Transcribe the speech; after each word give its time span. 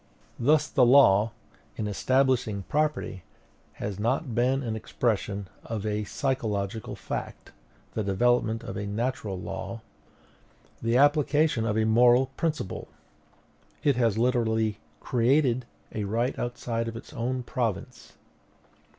Thus 0.39 0.67
the 0.67 0.83
law, 0.83 1.31
in 1.75 1.85
establishing 1.85 2.63
property, 2.63 3.21
has 3.73 3.99
not 3.99 4.33
been 4.33 4.61
the 4.61 4.73
expression 4.75 5.47
of 5.63 5.85
a 5.85 6.05
psychological 6.05 6.95
fact, 6.95 7.51
the 7.93 8.03
development 8.03 8.63
of 8.63 8.77
a 8.77 8.87
natural 8.87 9.39
law, 9.39 9.81
the 10.81 10.97
application 10.97 11.65
of 11.67 11.77
a 11.77 11.85
moral 11.85 12.31
principle. 12.35 12.87
It 13.83 13.95
has 13.95 14.17
literally 14.17 14.79
CREATED 15.01 15.67
a 15.93 16.05
right 16.05 16.33
outside 16.39 16.87
of 16.87 16.97
its 16.97 17.13
own 17.13 17.43
province. 17.43 18.13